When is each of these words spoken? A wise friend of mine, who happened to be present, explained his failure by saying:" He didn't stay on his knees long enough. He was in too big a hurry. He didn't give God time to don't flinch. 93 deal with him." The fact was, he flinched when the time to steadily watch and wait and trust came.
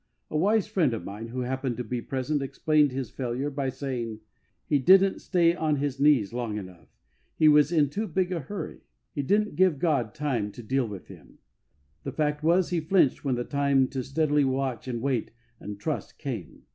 A 0.31 0.35
wise 0.35 0.65
friend 0.65 0.95
of 0.95 1.03
mine, 1.05 1.27
who 1.27 1.41
happened 1.41 1.77
to 1.77 1.83
be 1.83 2.01
present, 2.01 2.41
explained 2.41 2.91
his 2.91 3.11
failure 3.11 3.51
by 3.51 3.69
saying:" 3.69 4.21
He 4.67 4.79
didn't 4.79 5.19
stay 5.21 5.53
on 5.55 5.75
his 5.75 5.99
knees 5.99 6.33
long 6.33 6.57
enough. 6.57 6.87
He 7.35 7.47
was 7.47 7.71
in 7.71 7.87
too 7.87 8.07
big 8.07 8.31
a 8.31 8.39
hurry. 8.39 8.81
He 9.13 9.21
didn't 9.21 9.55
give 9.55 9.77
God 9.77 10.15
time 10.15 10.51
to 10.53 10.63
don't 10.63 10.69
flinch. 10.69 10.73
93 10.73 10.75
deal 10.75 10.87
with 10.87 11.07
him." 11.09 11.37
The 12.03 12.13
fact 12.13 12.41
was, 12.43 12.69
he 12.71 12.79
flinched 12.79 13.23
when 13.23 13.35
the 13.35 13.43
time 13.43 13.87
to 13.89 14.03
steadily 14.03 14.43
watch 14.43 14.87
and 14.87 15.03
wait 15.03 15.29
and 15.59 15.79
trust 15.79 16.17
came. 16.17 16.63